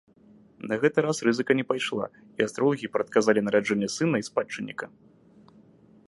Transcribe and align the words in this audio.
На 0.69 0.75
гэты 0.83 0.99
раз 1.07 1.17
рызыка 1.27 1.51
не 1.59 1.65
пайшла, 1.71 2.07
і 2.41 2.47
астролагі 2.47 2.89
прадказалі 2.95 3.43
нараджэнне 3.49 3.89
сына 3.97 4.15
і 4.23 4.27
спадчынніка. 4.29 4.85